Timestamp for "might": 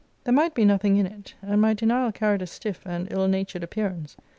0.33-0.55